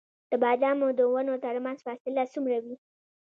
د 0.29 0.31
بادامو 0.43 0.87
د 0.99 1.01
ونو 1.11 1.33
ترمنځ 1.45 1.79
فاصله 1.85 2.23
څومره 2.33 2.57
وي؟ 2.63 2.75